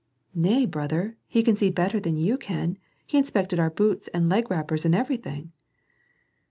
[0.33, 4.49] "Nay, brother, he can see better than you can, He inspected our boots and leg
[4.49, 5.51] wrappers and everything."